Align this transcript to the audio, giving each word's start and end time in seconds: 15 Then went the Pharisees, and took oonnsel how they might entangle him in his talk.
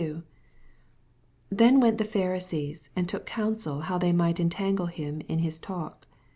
15 0.01 0.23
Then 1.51 1.79
went 1.79 1.99
the 1.99 2.03
Pharisees, 2.05 2.89
and 2.95 3.07
took 3.07 3.27
oonnsel 3.27 3.83
how 3.83 3.99
they 3.99 4.11
might 4.11 4.39
entangle 4.39 4.87
him 4.87 5.21
in 5.27 5.37
his 5.37 5.59
talk. 5.59 6.07